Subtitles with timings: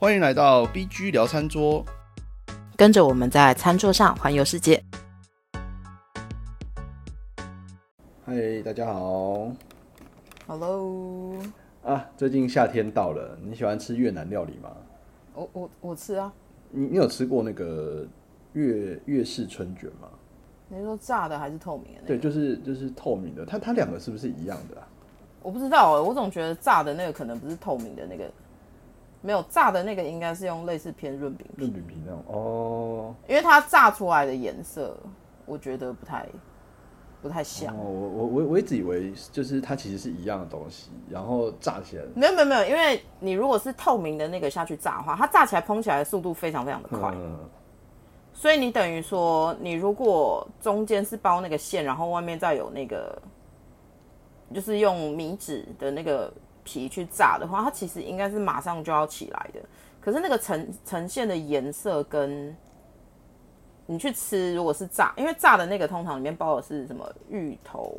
[0.00, 1.84] 欢迎来到 BG 聊餐桌。
[2.76, 4.80] 跟着我们在餐桌上环游世界。
[8.24, 9.50] 嗨，大家好
[10.46, 11.34] Hello，
[11.82, 12.08] 啊！
[12.16, 14.70] 最近夏天到了，你喜欢吃越南料理吗？
[15.34, 16.32] 我我我吃啊。
[16.70, 18.06] 你你有吃过那个
[18.52, 20.08] 越越式春卷吗？
[20.68, 22.06] 你是说炸的还是透明的、那个？
[22.06, 24.86] 对，就是就是透明的，它它两个是不是一样的啊？
[25.42, 28.30] 我不知道欸，我总觉得炸的那个可能不是透明的那个，
[29.20, 33.14] 没有炸的那个应该是用类似偏润饼皮，润饼皮那种哦。
[33.26, 34.96] 因为它炸出来的颜色，
[35.44, 36.26] 我觉得不太
[37.20, 37.74] 不太像。
[37.74, 47.38] 哦，我我我我一直以为就是它其实是一样的东西，然后炸起来，没有没有没有，因为你如果是透明的那个下去炸的话，它炸起来蓬起来的速度非常非常的快，嗯，
[48.32, 53.20] 所以你等于说，你如果中间是包那个馅，然后外面再有那个，
[54.54, 56.32] 就是用米纸的那个
[56.68, 59.60] 皮去炸的话，它其实应该是马上就要起来的。
[60.00, 62.54] 可是那个呈呈现的颜色跟
[63.86, 67.96] 你去吃，如果是炸，因为炸的那个通常里面包的是什么芋头，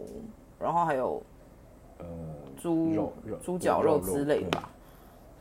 [0.59, 1.21] 然后还有
[1.97, 2.05] 呃，
[2.61, 3.11] 猪
[3.43, 4.69] 猪脚肉之类的吧？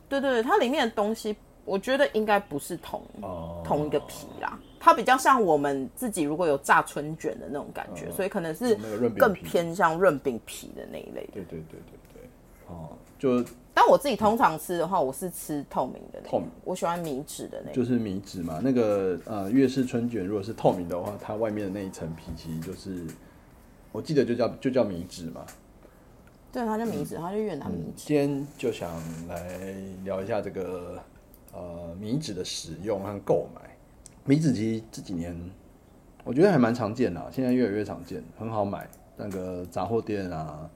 [0.07, 1.35] 对对对，它里面的东西，
[1.65, 8.75] 我觉得应该不是同哦，同一个皮啦，它比较像我们自己如果有炸春卷的那种感觉，所以可能是
[9.17, 11.33] 更偏向润饼皮的那一类的。
[11.33, 12.23] 对对对对对，
[12.67, 12.89] 哦，
[13.19, 17.75] 就但我自己通常吃的话，我是吃透明的、那个，透明我喜欢米纸的那个。
[17.75, 23.05] 就是米纸嘛，那个呃粤式春卷如果是透明的话，它外面的那一层皮其实就是，
[23.91, 25.45] 我记得就叫就叫米纸嘛。
[26.51, 28.07] 对，它叫米纸，它就越南米纸。
[28.07, 28.89] 今天就想
[29.27, 29.59] 来
[30.03, 30.97] 聊一下这个
[31.53, 33.61] 呃米纸的使用和购买。
[34.25, 35.37] 米纸其实这几年
[36.23, 38.89] 我觉得还蛮常见的啊，现在越来越常见，很好买。
[39.21, 40.69] 那个杂货店啊，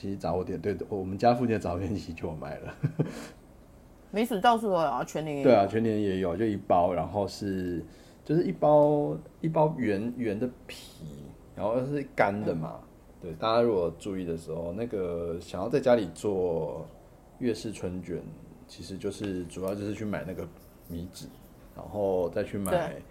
[0.00, 2.74] 其实杂货店对我们家附近的杂货店其实就有卖了。
[4.12, 7.84] 米纸到处都有啊，全年也有对啊，全年也有，就一包，然后是
[8.24, 11.04] 就是一包一包圆圆的皮，
[11.56, 12.78] 然后是干的嘛。
[13.20, 16.86] 对，大家如果注意的时候，那个想要在家里做
[17.40, 18.22] 粤式春卷，
[18.68, 20.46] 其实就是主要就是去买那个
[20.86, 21.26] 米纸，
[21.74, 22.70] 然后再去买。
[22.70, 23.02] 对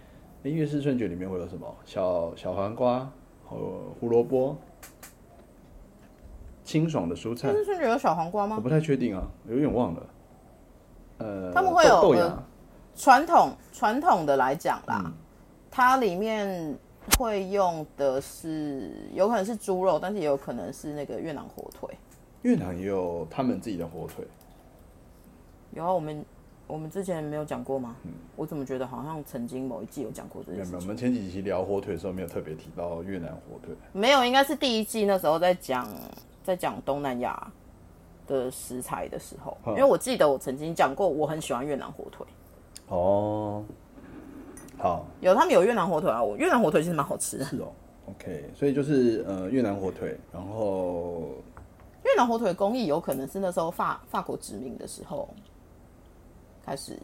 [0.43, 1.67] 诶粤式春卷里面会有什么？
[1.83, 3.11] 小小黄瓜
[3.43, 3.57] 和
[3.99, 4.55] 胡萝卜，
[6.67, 7.55] 清爽的蔬菜但。
[7.55, 8.57] 是春卷有小黄瓜吗？
[8.57, 10.07] 我不太确定啊，有点忘了。
[11.19, 12.43] 呃，他们会有豆豆芽呃。
[12.93, 15.13] 传统传统的来讲啦，嗯
[15.71, 16.75] 它里面
[17.17, 21.89] 会用的是有可能是猪肉，但是也有可能是那个越南火腿。
[22.41, 24.25] 越南也有他们自己的火腿，
[25.71, 26.25] 有啊，我们
[26.65, 27.95] 我们之前没有讲过吗？
[28.35, 30.81] 我怎么觉得好像曾经某一季有讲过这没有没有，我？
[30.85, 33.75] 们前几期聊火腿的时候没有特别提到越南火腿。
[33.91, 35.87] 没有，应该是第一季那时候在讲
[36.47, 37.51] 在讲东南亚
[38.25, 39.71] 的食材的时候，嗯。
[39.73, 42.25] 因为我记得我曾经讲过我很喜欢越南火腿，
[42.87, 43.65] 哦，
[44.77, 47.43] 好，有他们有越南火腿啊，我越南火腿其实蛮好吃的。
[47.43, 47.67] 是哦
[48.11, 51.31] ，OK，所以就是呃越南火腿，然后
[52.05, 55.27] 越南火腿工艺有可能是那时候法法国殖民的时候
[56.65, 56.97] 开始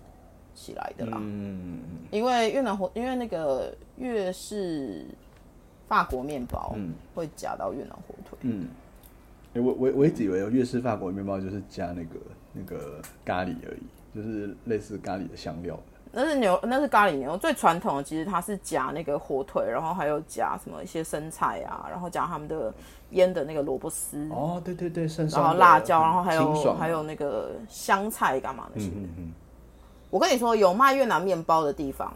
[0.56, 1.82] 起来的啦，嗯，
[2.12, 5.06] 因为越南火，因为那个越是
[5.90, 6.94] 法国面包嗯。
[7.14, 8.68] 会夹到越南火腿，嗯，诶
[9.62, 12.20] 我我我一直以为粤式法国面包就是加那个
[12.52, 15.80] 那个咖喱而已，就是类似咖喱的香料。
[16.16, 17.36] 那是牛，那是咖喱牛。
[17.38, 22.72] 最传统的其实它是夹那个火腿，然后还有夹什么一些生菜啊，然后夹他们的
[23.10, 28.96] 腌的那个萝卜丝，哦，对对对，生然后辣椒，然后嗯还有还有那个香菜干嘛那些的。
[28.96, 29.32] 嗯嗯
[30.12, 32.14] 我跟你说，有卖越南面包的地方，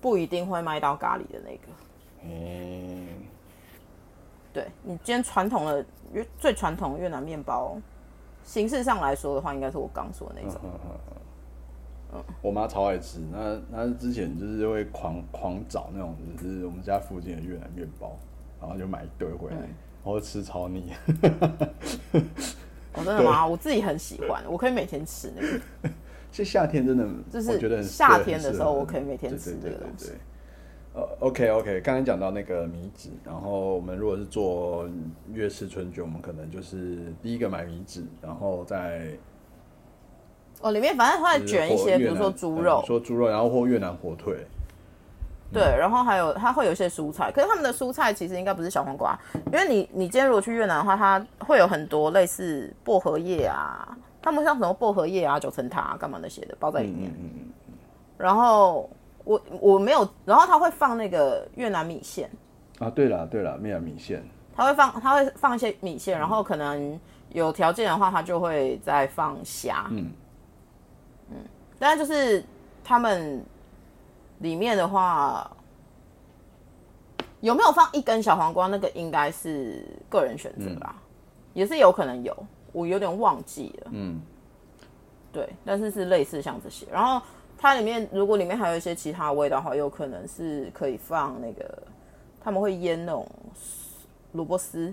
[0.00, 1.68] 不一定会卖到咖喱的那个。
[2.24, 3.06] 嗯，诶
[4.52, 7.76] 对你今天传统的越最传统的越南面包，
[8.44, 10.60] 形式上来说的话，应该是我刚说的那种。
[12.42, 18.18] 我妈超爱吃，那那之前就是会狂狂找那种就是我们家附近的越南面包，
[18.60, 19.66] 然后就买一堆回来，然
[20.04, 20.92] 后吃超腻。
[22.94, 23.46] 哦，真的吗？
[23.46, 25.60] 我自己很喜欢，我可以每天吃那个。
[26.32, 30.12] 是夏天真的，就是我觉得夏天的时候我可以每天吃这个东西
[30.92, 34.88] 呃，OK OK，刚才讲到那个米纸，然后我们如果是做
[35.32, 39.08] 粤式春卷，我们可能就是第一个买米纸，然后再
[40.60, 44.44] 哦，里面反正它会卷一些，比如说猪肉，说猪肉，然后或越南火腿，
[45.52, 49.16] 对，然后还有它会有一些蔬菜，可是他们的蔬菜其实应该不是小黄瓜，
[49.46, 57.12] 因为你你今天如果去越南的话，它会有很多类似薄荷叶啊，他们像什么薄荷叶啊、九层塔啊、干嘛那些的包在里面。
[57.16, 57.48] 嗯嗯。
[58.18, 58.90] 然后
[59.24, 62.30] 我我没有，然后他会放那个越南米线，
[62.80, 64.24] 嗯啊，对了对了，越南米线，
[64.54, 66.98] 他会放他会放一些米线，然后可能
[67.30, 69.86] 有条件的话，他就会再放虾。
[69.90, 70.10] 嗯
[71.30, 71.36] 嗯
[71.78, 72.44] 但是就是
[72.82, 73.44] 他们
[74.38, 75.50] 里面的话，
[77.40, 78.66] 有没有放一根小黄瓜？
[78.66, 80.94] 那个应该是个人选择啦，
[81.54, 82.36] 也是有可能有，
[82.72, 83.90] 我有点忘记了。
[83.92, 84.20] 嗯，
[85.32, 86.86] 对，但是是类似像这些。
[86.90, 87.24] 然后
[87.62, 91.82] 它里面如果里面还有一些其他味道的话，有可能是可以放那个
[92.42, 93.28] 他们会腌那种
[94.32, 94.90] 萝卜丝，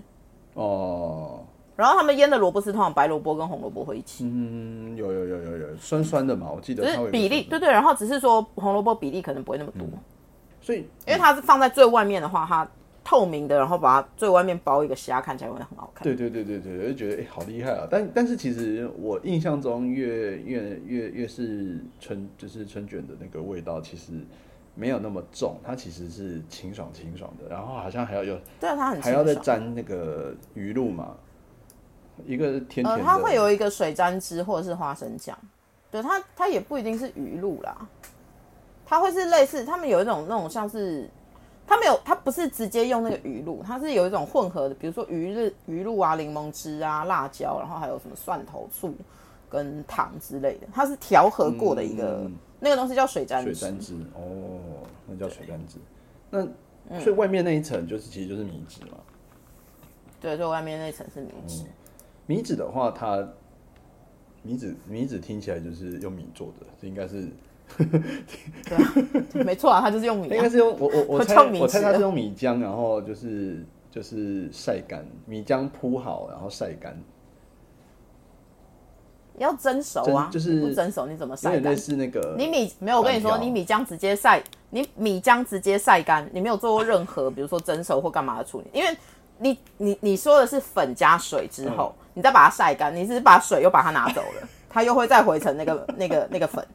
[0.52, 1.40] 哦，
[1.74, 4.24] 然后他们腌的萝卜丝通常白萝卜跟红萝卜会一起。
[4.26, 9.86] 嗯，有有有有有酸酸的嘛，我记得是比例，酸对对，然后只是说红萝卜比例可能不会那么多，
[10.60, 12.68] 所以因为它是放在最外面的话，它
[13.08, 16.04] 透明的，然后把它最外面包一个虾，看起来会很好看。
[16.04, 17.88] 对对对对对，我就觉得哎、好厉害啊！
[17.90, 24.12] 但但是其实我印象中越越越越是春就是春卷的那个味道，其实
[24.74, 31.16] 没有那么重，它其实是清爽清爽的，然后好像还要有对，它很还要再沾那个鱼露嘛，
[32.26, 35.34] 一个是甜甜，的，它会有一个水沾汁或者是花生酱，
[35.90, 37.88] 对它它也不一定是鱼露啦，
[38.84, 41.08] 它会是类似他们有一种那种像是。
[41.68, 48.94] 它没有，它不是直接用那个鱼露，它是有一种混合的，比如说鱼日鱼露啊、柠檬汁啊、辣椒，然后还有什么蒜头、醋
[49.50, 53.54] 跟糖之类的，它是调和过的一个、嗯那个东西叫水沾汁。
[53.54, 54.58] 水沾汁哦，
[55.06, 55.78] 那叫水沾汁。
[56.28, 56.44] 那
[57.00, 58.98] 所以外面那一层就是其实就是米纸嘛。
[60.20, 61.62] 对，最外面那层是米汁。
[62.26, 63.24] 米纸的话，它
[64.42, 67.28] 米纸米纸听起来就是用米做的，这应该是
[67.78, 68.94] 对啊，
[69.44, 70.36] 没错啊，他就是用米、啊。
[70.36, 70.48] 应该。
[70.48, 76.98] 是用我我我猜我猜他是用米浆，然后就是就是晒干，米浆铺好，然后晒干，
[79.38, 81.62] 要蒸熟啊，就是不蒸熟你怎么晒干？
[81.62, 81.76] 类？
[81.76, 88.96] 似那个你米没有，我跟你说，你米浆直接晒，你米浆直接晒干，你没有做过任何，比如说蒸熟或干嘛的处理，因为
[89.38, 92.04] 你你你说的是粉加水之后，嗯。
[92.18, 96.66] 你再把它晒干，你只是把水又把它拿走了，它又会再回成那个那个那个粉，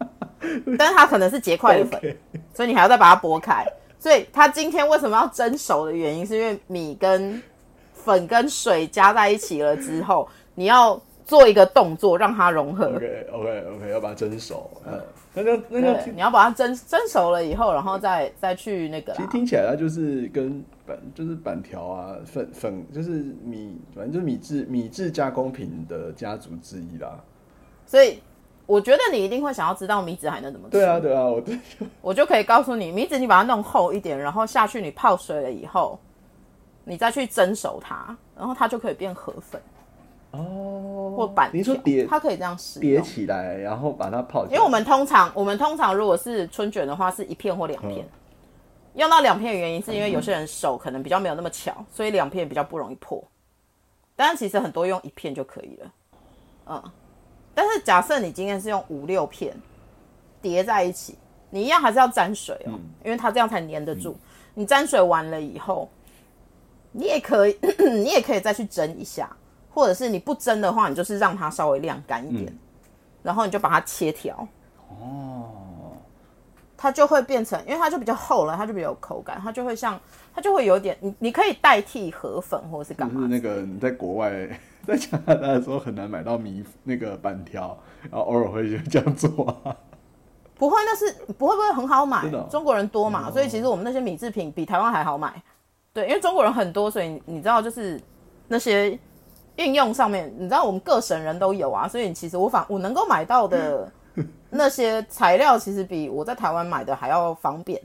[0.78, 2.00] 但是它可能是结块的粉
[2.54, 3.66] 所以你还要再把它剥开。
[4.00, 7.42] 所以它今天为什么要蒸熟的原因，是因为米跟
[7.94, 12.88] 粉跟水加在一起了之后，你要做一个动作让它融合。
[12.88, 15.02] OK OK OK，要把它蒸熟，嗯，
[15.34, 19.14] 那个那个对，你要把它蒸蒸熟了以后，然后再再去那个。
[19.14, 23.10] 其实听起来它就是跟板就是板条啊粉粉就是
[23.42, 27.18] 米，反正就是米制米制加工品的家族之一啦。
[27.86, 28.20] 所以
[28.66, 30.78] 我觉得你一定会想要知道米子还能怎么吃。
[30.78, 31.60] 对啊，对啊，我对
[32.02, 36.00] 我就可以告诉你，米子你把它弄厚一点，然后下去你泡水了以后，
[36.84, 39.62] 你再去蒸熟它，然后它就可以变河粉
[40.32, 41.58] 哦或板条。
[41.58, 43.02] 你说叠它可以这样使叠。
[43.02, 48.06] 起来，然后把它泡起来，因为我们通常我们通常如果是春卷的话，是一片或两片。
[48.06, 48.20] 嗯
[48.96, 53.24] 用到两片的原因是因为有些人手可能比较没有那么巧，所以两片比较不容易破。
[54.16, 55.92] 但是其实很多用一片就可以了，
[56.68, 56.84] 嗯。
[57.54, 59.56] 但是假设你今天是用五六片
[60.42, 61.18] 叠在一起，
[61.50, 64.18] 你一样还是要沾水哦，因为它这样才粘得住。
[64.56, 65.90] 你沾水完了以后，
[66.92, 67.58] 你也可以，
[67.92, 69.36] 你也可以再去蒸一下，
[69.74, 72.58] 或者是你不蒸的话，你就是让它稍微晾干一点，
[73.24, 74.48] 然后你就把它切条。
[74.90, 75.50] 哦，
[76.84, 79.98] 它就会变成，因为它就比较厚了，它就比较有口感，它就会像，
[80.36, 84.30] 它就会有点，你你可以代替河粉或者是干嘛就是那个你在国外
[84.86, 87.78] 在加拿大的时候很难买到米那个板条，
[88.12, 89.46] 然后偶尔会就这样做。
[89.64, 89.74] 啊。
[90.56, 95.42] 不会，那是不会不会很好买中国人多嘛，所以其实我们那些米制品比台湾还好买，
[95.94, 97.98] 对，因为中国人很多，所以你知道就是
[98.50, 99.00] 那些
[99.56, 103.90] 应用上面，你知道我们各省人都有啊，所以其实我反我能够买到的
[104.50, 107.82] 那些材料，其实比我在台湾买的还要方便。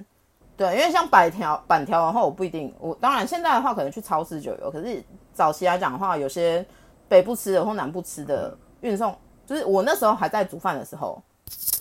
[0.57, 6.65] 对，因为像板条板条的话，我不一定，我当然现在的话可能去超市就有，可是早期来讲的话，有些
[7.09, 9.17] 北部吃的或南部吃的运送，
[9.47, 11.23] 就是我那时候还在煮饭的时候，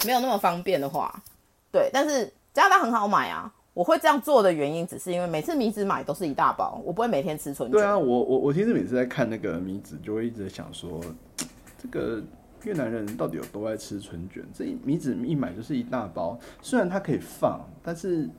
[0.05, 1.13] 没有那么方便的话，
[1.71, 3.51] 对，但是加拿大很好买啊。
[3.73, 7.69] 我会这样做的原因，只是因为每次米子买都是一大包，我不会每天吃纯。
[7.69, 10.99] 对啊，我我我其实每次在看那个米子，就会一直想说，
[11.77, 12.19] 这个
[12.63, 14.43] 越南人到底有多爱吃春卷？
[14.53, 18.29] 这一米纸一买就是一大包，虽然它可以放，但是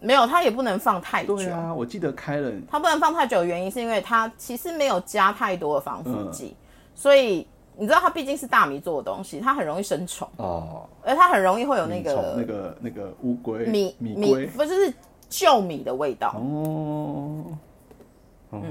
[0.00, 1.36] 没有，它也不能放太久。
[1.36, 7.46] 对啊，我记得开了，它不能放太久的原因是因为它其实没有加太多的防腐剂，嗯所以
[7.76, 14.94] 你知道它毕竟是大米做的东西，它很容易生虫，哦，而它很容易会有那个那个那个乌龟米米龟不就是
[15.28, 16.34] 旧米的味道。
[16.36, 17.44] 哦，
[18.50, 18.62] 哦，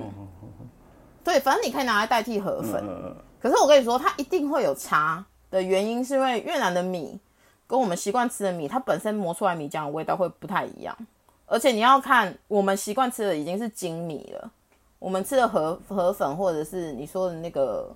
[1.23, 2.81] 对，反正你可以拿来代替河粉。
[2.85, 5.21] 呃，可是我跟你说，它一定会有差
[5.51, 7.19] 的原因，是因为越南的米
[7.67, 10.97] 跟我们习惯吃的米，它本身磨出来米浆的味道会不太一样。
[11.45, 14.49] 而且你要看，我们习惯吃的已经是精米了，
[14.97, 17.93] 我们吃的河河粉或者是你说的那个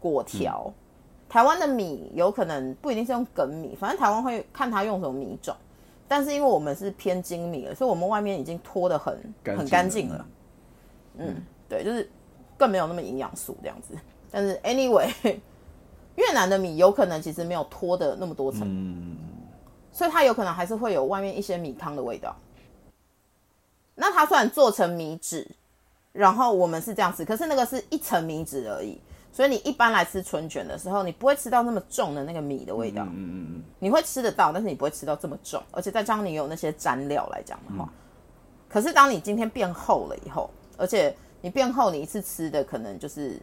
[0.00, 0.68] 果条，
[1.28, 5.54] 台湾的米有可能不一定是用梗米，反正台湾会看它用什么米种。
[6.08, 10.26] 但是因为我们是偏精米了，所以我们外面已经脱的很很干净了。
[11.18, 11.36] 嗯，
[11.68, 12.10] 对，就是
[12.58, 13.94] 更没有那么营养素这样子。
[14.32, 15.08] 但是 anyway，
[16.16, 19.16] 越南的米有可能其实没有脱的那么多层，
[19.92, 22.34] 所以它有可能还是会有外面一些米糠的味道。
[23.94, 25.46] 那它虽然做成米纸，
[26.12, 28.98] 然后我们是这样吃，可是那个是一层米纸而已。
[29.34, 33.02] 所以你一般来吃春卷的时候，你不会吃到那么重的那个米的味道。
[33.04, 33.62] 嗯嗯嗯。
[33.78, 37.90] 你会吃得到，但是你不会吃到这么重，而且再加上你有那些蘸料来讲的话，
[38.68, 43.40] 可是当你今天变厚了以后，而且你变厚，你一次吃的可能就是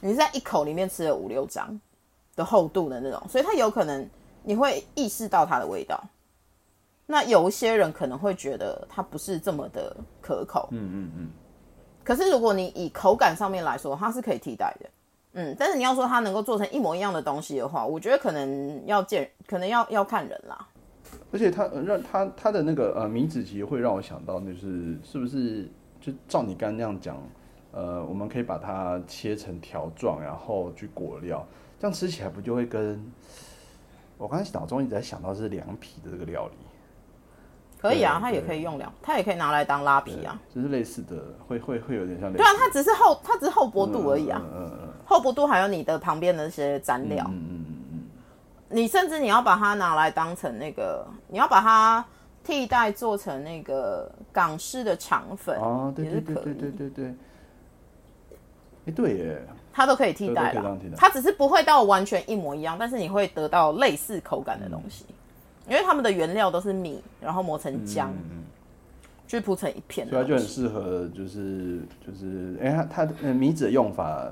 [0.00, 1.78] 你是在一口里面吃了五六张
[2.36, 4.08] 的厚度的那种，所以它有可能
[4.42, 6.02] 你会意识到它的味道。
[7.06, 10.68] 那有一些人可能会觉得它不是这么的可口。
[10.72, 11.30] 嗯嗯嗯。
[12.04, 14.90] 可是如果你以口感上面来说，它是可以替代的。
[15.32, 20.66] 嗯，但是你要说它能够做成一模一样的东西的话，我觉得可能要见，可能要要看人啦。
[21.30, 25.68] 而且它让它它的那个呃米纸其实会让我想到，就是是不是
[26.00, 27.16] 就照你刚刚那样讲，
[27.72, 31.46] 呃，我们可以把它切成条状，然后去裹料，
[31.78, 33.04] 这样吃起来不就会跟
[34.16, 36.54] 我刚才脑中一直在想到是凉皮的这个料理。
[37.80, 42.32] 可以啊，它也可以用凉，它也可以拿来当拉皮啊，就是类似的，会会会有点像。
[42.32, 44.42] 对啊，它只是厚，它只是厚薄度而已啊。
[44.42, 44.88] 嗯嗯嗯。
[45.04, 47.24] 厚薄度还有你的旁边的那些蘸料。
[47.28, 48.02] 嗯嗯嗯嗯。
[48.70, 52.04] 你甚至你要把它拿来当成那个，你要把它
[52.42, 57.14] 替代做成那个港式的肠粉哦，对对对对对对对。
[58.88, 59.42] 哎，对耶。
[59.70, 65.04] 它都可以替代了，它只是不会到完全一模一样，但是你会得到类似口感的东西。
[65.68, 68.08] 因为他们的原料都是米，然后磨成浆，
[69.28, 74.28] 去铺成一片，所以它就很适合，就是就是，哎，它它米纸的用法，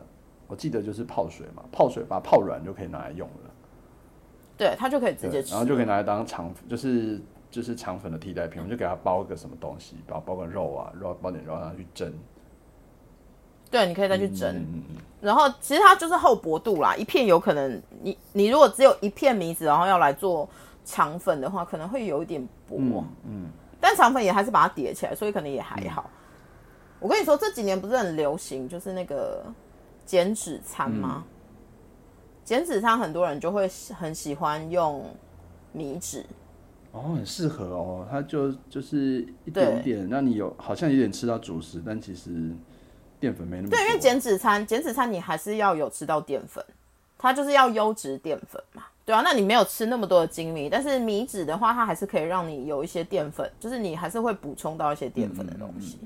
[0.48, 3.50] 我记得就是泡水嘛，泡水把它泡软就可以拿来用了。
[4.56, 7.20] 对，它就可以直接吃，然后就可以拿来当肠，就是
[7.52, 8.60] 就是肠粉的替代品。
[8.60, 12.12] 我们就给它包个什么东西，包包个肉啊，肉包点肉让它去蒸。
[13.70, 14.64] 对，你可以再去蒸。
[15.20, 20.48] 然后其实它就是厚薄度啦，一片有可能你你如果只有一片米纸，然后要来做。
[20.88, 22.76] 肠粉的话可能会有一点薄，
[23.24, 26.08] 嗯，但肠粉也还是把它叠起来，所以可能也还好。
[27.00, 29.44] 我跟你说，这几年不是很流行，就是那个
[30.04, 31.24] 减脂餐吗？
[32.44, 33.68] 减脂餐很多人就会
[33.98, 35.04] 很喜欢用
[35.72, 36.24] 米纸，
[36.92, 42.30] 哦，很适合哦，它就就是一点点，让你有好像有点吃到主食，但其实
[43.20, 46.64] 淀粉没那么对，因为减脂餐，减脂餐你还是要有吃到淀粉，
[47.18, 48.84] 它就是要优质淀粉嘛。
[49.04, 55.98] 对啊，那你没有吃那么多的精米，但是米脂的话，它还是可以让你有一些淀粉，就是你还是会补充到一些淀粉的东西。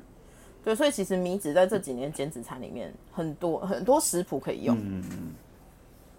[0.63, 4.77] 对，所以其实米脂在这几年减脂餐里面很多很多食谱可以用。
[4.77, 5.33] 嗯嗯。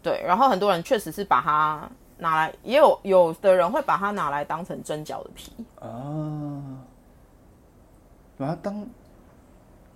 [0.01, 6.81] 对，然后很多人确实是把它拿来，也有有的人会把它拿来当成蒸饺的皮啊，
[8.35, 8.83] 把它当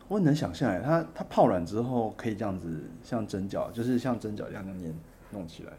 [0.07, 2.67] 我很能想象，哎，它它泡软之后可以这样子，
[3.03, 4.93] 像蒸饺，就是像蒸饺一样那样
[5.31, 5.71] 弄起来。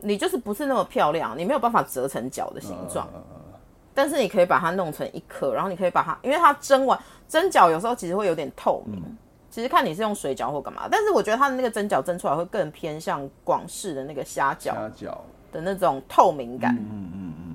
[0.00, 3.08] 你就是不是那么漂亮，你没有办法折成角的形状，
[3.94, 9.00] 但是你可以把它弄成一颗，然后你可以把它，因为它蒸完蒸饺有时候其实会有点透明，
[9.48, 14.74] 其实看你是用水饺或干嘛，但是我觉得它的那个蒸饺蒸出来会更偏向广式的那个虾饺
[15.52, 17.54] 的那种透明感，嗯嗯嗯，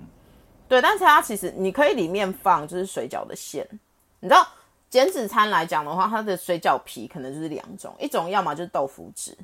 [0.69, 3.67] 对，但是它其实你可以里面放就是水饺的馅，
[4.21, 4.47] 你知道
[4.89, 9.37] 减脂餐来讲的话，它的水饺皮可能就是两种，一种要么就是豆腐纸。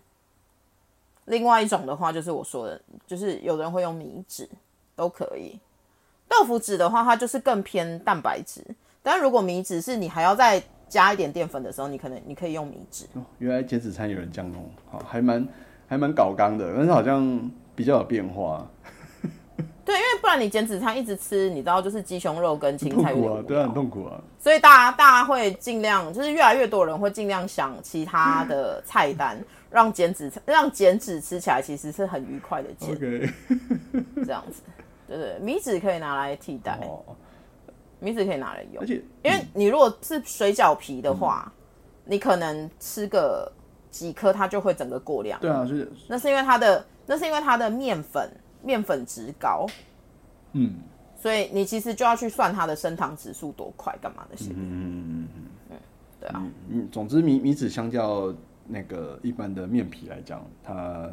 [1.26, 4.50] 另外一种的话，就是我说的，就是有人会用米纸，
[4.96, 5.60] 都可以。
[6.28, 8.64] 豆腐纸的话，它就是更偏蛋白质。
[9.02, 13.06] 但如果米纸是你还要再加一点淀粉的时候，你可能你可以用米纸。
[13.40, 15.48] 原来减脂餐有人这样弄，好，还蛮
[15.88, 18.66] 还蛮搞刚的，但是好像比较有变化。
[20.34, 24.20] 对，因为不然你减脂餐一直吃，你知道就是鸡胸肉跟青菜，痛苦啊，对啊，很痛苦啊。
[24.40, 29.38] 所以大家大家会尽量，就是越来越多人会尽量想其他的菜单。
[29.70, 32.96] 让减脂让减脂吃起来其实是很愉快的减，
[34.24, 34.62] 这样子，
[35.08, 37.04] 对对，米纸可以拿来替代，哦
[38.00, 41.52] 米纸可以拿来用，而且因为你如果是水饺皮的话，
[42.06, 43.52] 你可能吃个
[43.90, 45.92] 几颗它就会整个过量，对啊，是。
[46.08, 48.30] 那是因为它的那是因为它的面粉
[48.62, 49.66] 面粉值高，
[50.54, 50.74] 嗯，
[51.16, 55.78] 所以你其实就要去算它的升糖指数多快干嘛的，嗯嗯嗯嗯嗯，
[56.20, 58.34] 对啊，嗯，总之米米纸相较。
[58.66, 61.10] 那个一般的面皮来讲，它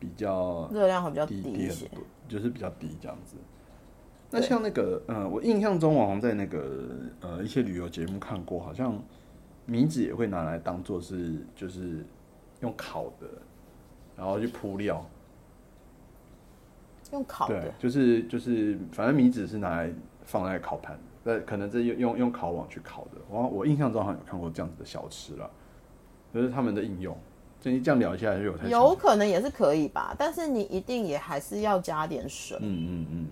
[0.00, 1.88] 比较热量会比较低一些，
[2.26, 3.36] 就是比较低这样子。
[4.32, 6.90] 那像那个，呃，我印象中好像在那个
[7.20, 9.00] 呃一些旅游节目看过，好像
[9.64, 12.04] 米纸也会拿来当做是就是
[12.62, 13.28] 用烤的
[14.16, 15.08] 然后去铺料。
[17.12, 19.90] 用烤的对，，就是就是，反正米纸是拿来
[20.24, 23.20] 放在烤盘，那可能这用用用烤网去烤的。
[23.28, 25.50] 我我印象中好像有看过这样子的小吃了，
[26.32, 27.16] 就是他们的应用。
[27.60, 32.56] 就你这样聊一下就有太有可能也是可以吧，但是你一定也还是要加点水。
[32.60, 33.26] 嗯嗯嗯，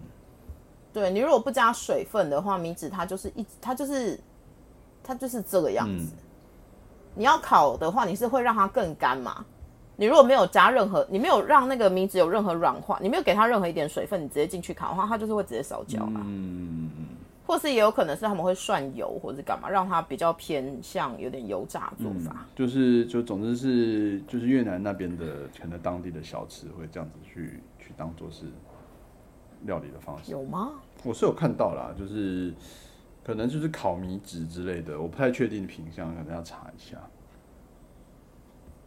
[0.93, 4.19] 对你如果不加水分的话，米纸它就是一它就是
[5.05, 6.13] 它就是这个样子。
[7.15, 9.45] 你要烤的话，你是会让它更干嘛？
[9.97, 16.23] 你如果没有加任何，你没有让那个米纸有任何软化，你没有给它任何一点水分，你直接进去烤的话，它就是会直接烧焦啊。
[16.25, 17.07] 嗯嗯
[17.47, 22.45] 或是也有可能是他们会涮油或者是干嘛，让它比较偏向有点油炸做法。
[22.57, 28.47] 就是就总之是就是越南那边的可能当地的小吃会这样子去去当做是
[29.63, 30.33] 料理的方式。
[30.33, 30.73] 有吗？
[31.05, 32.53] 我是有看到啦，就是
[33.25, 36.99] 可能就是烤米纸之类的，我不太确定品相，可能要查一下。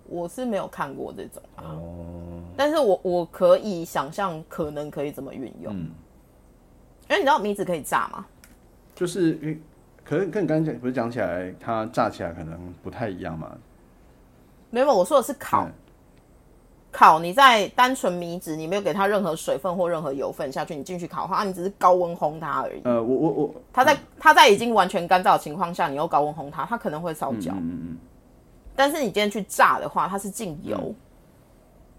[0.09, 5.91] 我是没有看过这种啊，哦，但是我我可以想象可能可以怎么运用，嗯，
[7.07, 8.25] 因为你知道米子可以炸吗？
[8.95, 9.57] 就是
[10.03, 13.55] 可是跟你刚才不是讲起来，它炸起来可能不太一样嘛。
[14.69, 15.65] 没有，我说的是烤。
[15.65, 15.71] 嗯
[16.91, 22.81] 烤，你在单纯米纸，你没有给它任何水分或任何油分下去，你进去烤的话，你只是高温烘它而已。
[22.83, 27.51] 呃，我我我，它在它在已经完全干燥的情况下，你又高温烘它，它可能会烧焦。
[27.51, 27.97] 嗯嗯
[28.79, 30.95] 但是你今天去炸的话，它是进油，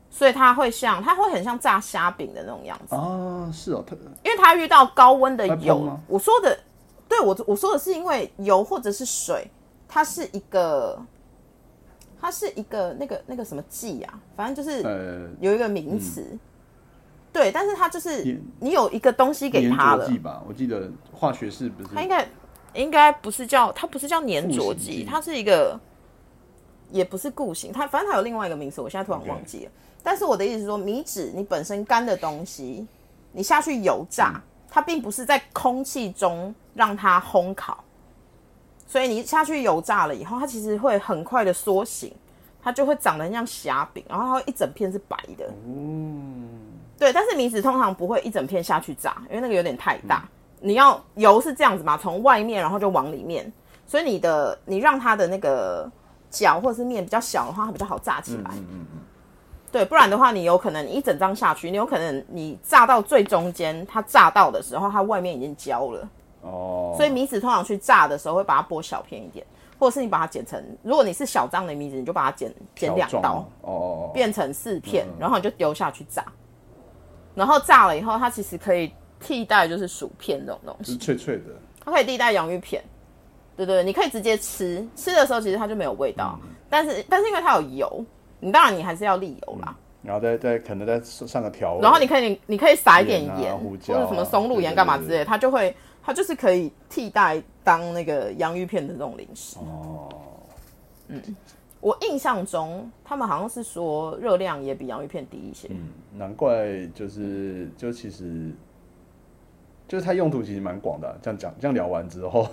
[0.09, 3.95] 所以它会像它会很像炸虾饼的那种样子，嗯，啊，是哦，它
[4.25, 5.95] 因为它遇到高温的油。
[6.09, 6.59] 我说的，
[7.07, 9.47] 对我我说的是因为油或者是水，
[9.87, 10.99] 它是一个，
[12.19, 16.25] 它是一个那个那个什么剂啊，反正就是呃有一个名词。
[17.31, 22.27] 对，但是它就是你有一个东西给它了，着剂吧，我记得化学式不是它应该
[22.73, 25.79] 应该不是叫它不是叫粘着剂它是一个
[26.91, 29.71] 也不是固形，它反正它有另外一个名词，我现在突然忘记了。
[30.03, 32.87] 但是我的意思是说，米纸你本身干的东西，
[33.33, 37.83] 你下去油炸，嗯它并不是在空气中让它烘烤，
[38.87, 42.15] 所以你下去油炸了以后，它其实会很快的缩形，
[42.63, 45.53] 它就会长得很像虾饼，然后它会一整片是白的。
[45.67, 46.49] 嗯
[46.97, 50.29] 对，但是米纸通常不会一整片下去炸，因为那个有点太大。
[50.61, 53.53] 你要油是这样子嘛，从外面然后就往里面，
[53.87, 55.91] 所以你的你让它的那个
[56.31, 58.87] 角或者是面比较小的话，它比较好炸起来嗯嗯。
[59.73, 66.09] 对，不然的话，你有可能你一整张下去，你有可能你炸到最中间，它炸到的时候，它外面已经焦了。
[66.43, 69.47] 哦，所以米子通常去炸的时候会把它剥小片一点，
[69.79, 76.25] 或者是你把它剪成，如果你是小张的米子，你就把它剪剪两刀哦变成四片，然后你就丢下去炸。
[77.35, 81.45] 然后炸了以后，它其实可以替代就是薯片这种东西是西，脆脆的，
[81.85, 82.83] 它可以替代洋芋片。
[83.67, 88.05] 对对，你可以直接吃，吃的时候其实它就没有味道，但是但是因为它有油，
[88.41, 89.77] 你当然你还是要沥油啦。
[90.03, 99.59] 然后再再可能再上个调味，然后你可以你可以撒一点盐啊盐，胡椒啊或者什么松露盐干嘛之类的，它就会它就是可以替代当那个洋芋片的这种零食。
[99.59, 100.09] 哦，
[101.09, 101.23] 嗯。
[101.83, 105.67] 我印象中他们好像是说热量也比洋芋片低一些。
[105.71, 108.51] 嗯，难怪就是就其实
[109.89, 112.47] 就是它用途其实蛮广的啊、这样讲这样聊完之后，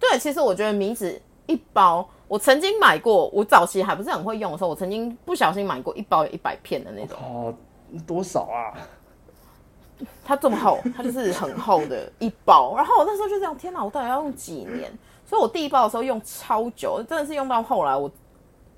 [0.00, 7.54] 对，其实我觉得米纸一包，我曾经买过，我早期还不是很会用的时候，我曾经不小心买过一包有一百片的那种，哦，
[8.06, 8.72] 多少啊？
[10.24, 12.74] 它这么厚，它就是很厚的一包。
[12.74, 14.90] 然后我那时候就这样，天哪，我到底要用几年？
[15.26, 18.10] 所以我第一包的时候用超久，真的是用到后来我，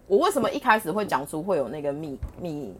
[0.09, 2.75] 我为什么一开始会讲出会有那个米米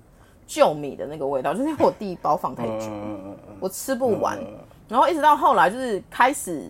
[0.45, 4.37] 旧米的那个味道，就是因为我第一包放太久，嗯，我吃不完，
[4.89, 6.69] 然后一直到后来就是开始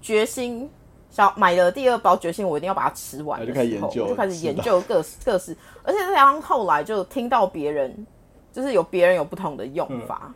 [0.00, 0.70] 决心。
[1.12, 8.06] 小买了第二包，决心我一定要把它吃完就开始研究就开始研究各式各式，而且再加上后来就听到别人，
[8.50, 10.34] 就是有别人有不同的用法，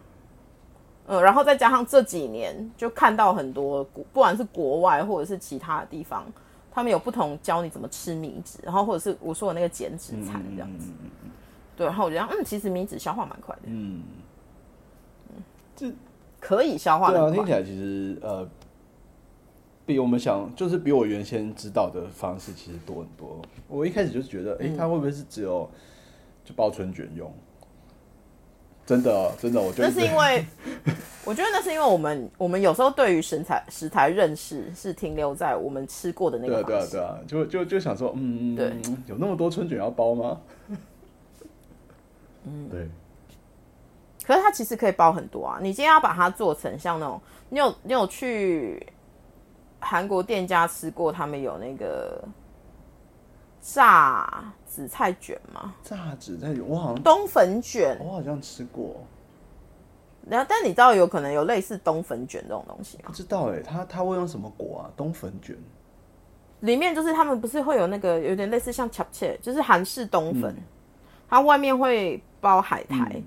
[1.07, 6.27] 嗯，然后再加上这几年就看到很多国，不管是国外或者是其他的地方，
[6.71, 10.91] 他们有不同教你怎么吃米纸，然后或者是我说的那个减脂餐这样子，
[11.75, 14.03] 对，然后我觉得嗯，其实米纸消化蛮快的，嗯，
[15.75, 15.91] 这
[16.39, 18.47] 可以消化对啊，的，听起来其实呃，
[19.87, 23.41] 比我们想就是比我原先知道的方式其实多很多。
[23.69, 25.71] 我一开始就是觉得，哎、它会不会是只有
[26.45, 27.33] 就包春卷用？
[28.85, 30.45] 真的哦真的，我觉得那是因为
[31.25, 38.73] 我觉得那是因为我们我们有时候对于食材食材认识是停留在我们吃过的那对啊个方式，对啊对啊，就就就想说，嗯，对
[39.07, 40.41] 有那么多春卷要包吗？
[42.45, 42.87] 嗯， 对，
[44.25, 45.59] 可是它其实可以包很多啊。
[45.61, 48.87] 你今天要把它做成像那种，你有你有去
[49.87, 52.23] 韩国店家吃过，他们有那个
[53.61, 55.75] 炸紫菜卷吗？
[55.83, 58.97] 炸紫菜卷，我好像冬粉卷，我好像吃过，
[60.29, 63.05] 然后但你知道有可能有类似冬粉卷这种东西吗？
[63.07, 63.13] 不？
[63.13, 64.91] 知道哎，它它会用什么果啊？
[64.97, 65.57] 冬粉卷，
[66.61, 70.55] 里面就是他们不是会有那个有点类似像 c h a p c h e 就是韩式冬粉，
[71.29, 73.23] 它外面会包海苔，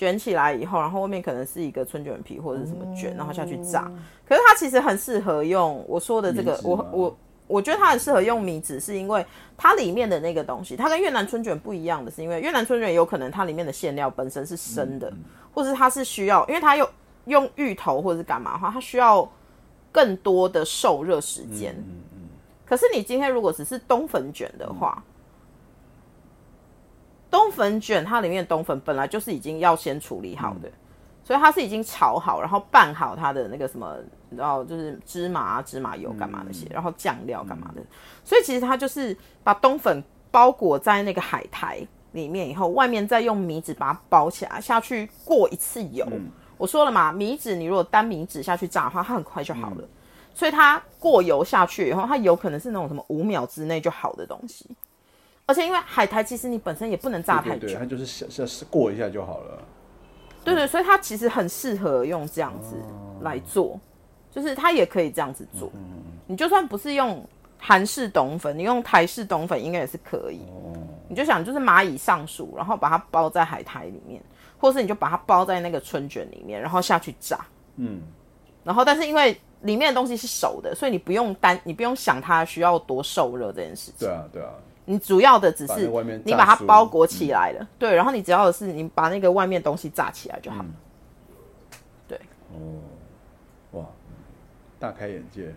[0.00, 3.82] 卷起来以后，然后外面可能是一个春卷皮或者是什么卷，然后下去炸。
[4.26, 9.22] 可是它其实很适合用我说的这个我我我觉得它很适合用米纸，是因为
[9.58, 15.12] 它里面的那个东西，它跟越南春卷不一样的是，因为越南春卷有可能它里面的馅料本身是生的，
[15.52, 16.88] 或是它是需要，因为它用
[17.26, 19.30] 用芋头或者是干嘛的话，它需要
[19.92, 21.76] 更多的受热时间。
[22.64, 25.04] 可是你今天如果只是冬粉卷的话，
[27.30, 30.70] 冬粉卷它里面的冬粉本来就是已经要先处理好的，
[31.22, 33.96] 所以它是已经炒好，然后拌好它的那个什么，
[34.28, 37.82] 你知道，就是芝麻啊、芝麻油干嘛那些，然后酱料干嘛的，
[38.24, 46.06] 所以其实它就是把冬粉包裹在那个海苔里面以后，外面再用米纸把它包起来，下去过一次油。
[46.58, 49.88] 我说了嘛，米纸你如果单米纸下去炸的话，它很快就好了。
[50.34, 54.68] 所以它过油下去以后，它有可能是那种什么五秒之内就好的东西。
[55.50, 59.58] 而且因为海苔其实你本身也不能炸太久，它就是小小是过一下就好了。
[60.44, 62.76] 对对，所以它其实很适合用这样子
[63.22, 63.76] 来做，
[64.30, 65.68] 就是它也可以这样子做。
[66.28, 67.26] 你就算不是用
[67.58, 70.40] 韩式冬粉，你用台式冬粉应该也是可以。
[71.08, 74.22] 你就想就是蚂蚁上树，然后把它包在海苔里面，
[74.56, 77.44] 或是你就把它包在那个春卷里面，然后下去炸。
[77.74, 78.00] 嗯，
[78.62, 84.06] 然后但是因为里面的东西是熟的，所以你不用担，你不用想它需要多受热这件事情。
[84.06, 84.50] 对啊，对啊，
[84.90, 85.86] 你主要的只是
[86.24, 90.64] 你把它包裹起来了，对，然后你只要的是你把那个外面东西炸起来就好。
[90.64, 90.68] 了。
[92.08, 92.20] 对，
[92.52, 92.58] 哦
[93.70, 93.86] 哇，
[94.80, 95.54] 大开眼界。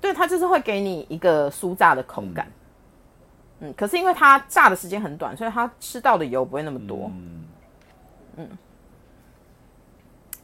[0.00, 2.48] 对，它就是会给你一个酥炸的口感。
[3.58, 3.74] 嗯。
[3.76, 7.10] 可是因为它炸的时间很短，所以它吃到的油不会那么多。
[8.36, 8.48] 嗯。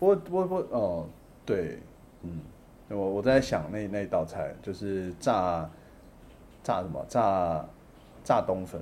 [0.00, 1.08] 我我我哦，
[1.46, 1.80] 对，
[2.22, 2.40] 嗯，
[2.88, 5.70] 我我在想那那道菜就是炸
[6.64, 7.06] 炸什么？
[7.08, 7.64] 炸
[8.24, 8.80] 炸冬粉，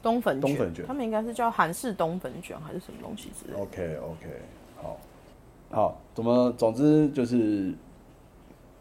[0.00, 0.86] 冬粉冬粉卷。
[0.86, 3.62] 他们应该是叫韩式冬粉卷还是什么东西之类的。
[3.62, 4.26] OK OK，
[4.80, 4.98] 好，
[5.70, 7.74] 好，怎么总之就是，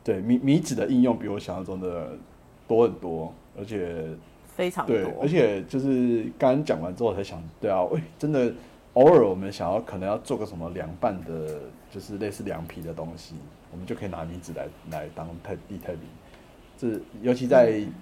[0.03, 2.11] 对米米纸的应用比我想象中的
[2.67, 4.05] 多很多，而且
[4.55, 5.27] 非常对，多而。
[5.27, 8.53] 且就是刚刚讲完之后才想，对啊，喂，真的
[8.93, 11.59] 偶尔我们想要可能要做个什么凉拌的，
[11.91, 13.35] 就是类似凉皮的东西，
[13.71, 15.99] 我们就可以拿米纸来来当特地特比，
[16.77, 17.93] 这尤其在嗯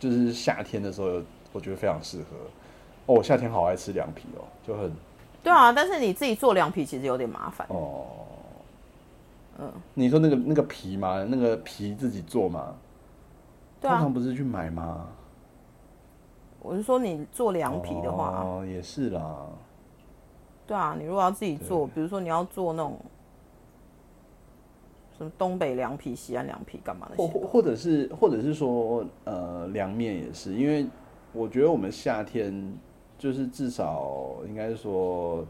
[0.00, 2.36] 就是夏天的时候，我觉得非常适合。
[3.06, 4.90] 哦，我夏天好爱吃凉皮哦，就很
[5.42, 7.66] 对啊，但是你自己做凉皮其实有点麻烦。
[7.70, 8.06] 哦，
[9.58, 11.24] 嗯，你说那个那个皮吗？
[11.28, 12.74] 那个皮自己做吗？
[13.80, 15.06] 对啊通常，不是去买吗？
[16.60, 19.46] 我是说你做凉皮的话，哦，也是啦。
[20.66, 22.98] 对啊，你如果要自己做，比如说你要做那种
[25.20, 30.86] 什么东北凉皮、西安凉皮干嘛的或或，或者是或者是说，呃，凉面也是，因为
[31.34, 32.72] 我觉得我们夏天
[33.18, 35.46] 就是至少应该说，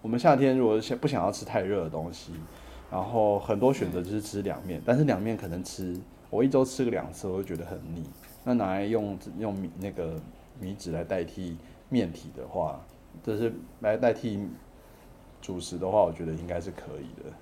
[0.00, 2.34] 我们夏天如果想不想要吃太热的东西，
[2.88, 8.04] 然后很多选择就是吃凉面，但是凉面可能吃我一周吃个两次，我就觉得很腻。
[8.44, 10.14] 那拿来用用米那个
[10.60, 11.56] 米纸来代替
[11.88, 12.80] 面体的话，
[13.24, 14.46] 就是来代替
[15.42, 17.32] 主食的话，我觉得应该是可以的。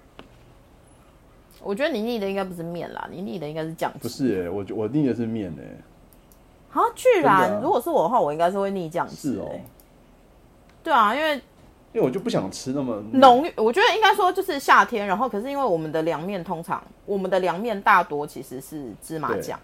[1.62, 3.98] 我觉得你腻的应该不是面啦，你腻的应该是酱汁。
[4.00, 5.78] 不是耶，我我腻的是面诶。
[6.72, 7.52] 啊，居然！
[7.52, 9.64] 啊如果是我的话，我应该是会腻酱汁、是哦欸。
[10.82, 11.34] 对啊，因为
[11.92, 19.58] 因为我就不想吃那么浓郁，我觉得应该说就是夏天，然后可是因为我们的凉面通常，我们的凉面大多其实是芝麻酱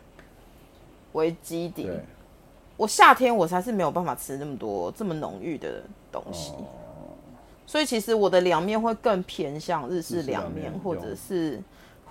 [1.12, 1.90] 为基底。
[2.76, 6.66] 我夏天我才是没有办法吃那么多这么浓郁的东西，哦
[7.66, 11.62] 所以其实我的凉面会更偏向日式凉面，或者是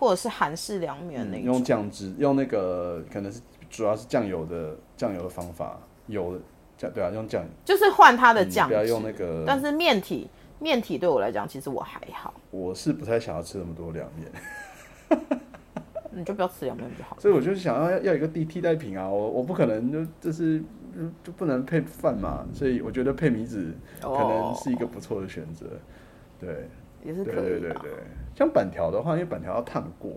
[0.03, 1.53] 或者是韩式凉面那嗯种。
[1.53, 3.39] 用酱汁，用那个可能是
[3.69, 6.41] 主要是酱油的酱油的方法，油的
[6.77, 9.45] 酱对啊，用酱，就是换它的酱，嗯不要用那个。
[9.47, 15.19] 但是面体面体对我来讲，其实我还好，我是不太想要吃那么多凉面，
[16.11, 17.17] 你就不要吃凉面就好。
[17.17, 20.59] 所以我就想要要要一个替替代品啊，我我不可能就就是
[20.93, 25.65] 就就不能配饭嘛，所以我觉得配米子可能是一个不错的选择，
[26.39, 26.67] 对。
[27.03, 27.59] 也是对可以的。
[27.59, 27.91] 对对对，
[28.35, 30.11] 像板条的话，因为板条要烫过，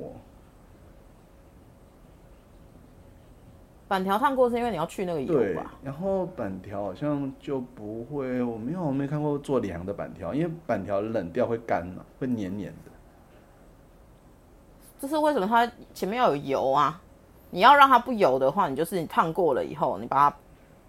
[3.89, 12.91] 板条烫过是因为你要去那个油对吧？，然后板条好像就不会，我没有我没看过做凉的板条，因为板条冷掉会干嘛，会黏黏的。
[14.99, 17.01] 这是为什么它前面要有油啊？
[17.51, 20.37] 你要让它不油的话，你就是你烫过了以后，你把它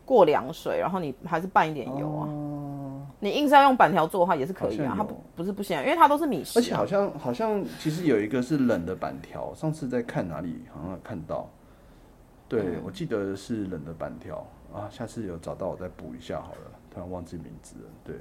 [0.05, 2.27] 过凉水，然后你还是拌一点油啊。
[3.19, 6.59] 你硬是要用板条做的话也是可以啊，它不不是不行，因为它都是米食。
[6.59, 11.49] 而且好像好像其实有一个是冷的板条，上次在看哪里好像看到，
[12.47, 17.89] 对我记得是冷的板条啊，下次有找到我再补一下好了，突然忘记名字了。
[18.03, 18.15] 对，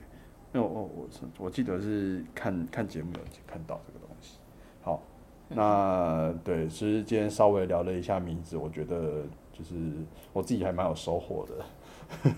[0.54, 4.38] 因为我我我我记得是看看节目有看到这个东西。
[4.80, 5.02] 好，
[5.48, 9.74] 那对，其实今天稍微聊了一下名字，我觉得就是
[10.32, 11.64] 我自己还蛮有收获的。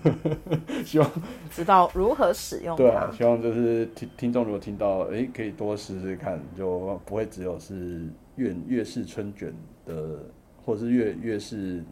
[0.85, 1.11] 希望
[1.51, 2.75] 知道如何使用。
[2.75, 9.53] 对啊，希望就是听听众如果听到，哎，可以多试试看，就不会只有是粤粤式春卷
[9.85, 10.19] 的，
[10.65, 11.83] 或者是粤粤式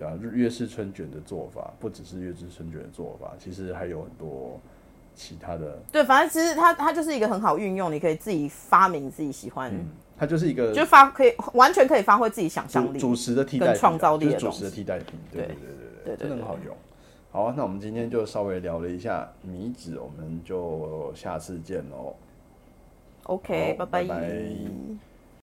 [0.00, 4.60] 啊粤式春卷的做法，不只是粤式春卷的做法，其实还有很多
[5.14, 5.78] 其他的。
[5.92, 9.72] 对，反正其实它它就是一个很好运用，你可以自己发明自己喜欢。
[10.18, 15.18] 它就是一个就发可以完全可以发挥自己想象力，主食的替代创造力，主食的替代品。
[15.32, 15.56] 对对对
[16.04, 16.76] 对对，真的很好用。
[17.32, 22.14] 好，那我们今天就稍微聊了一下米子，我们就下次见喽。
[23.24, 25.09] OK，拜拜。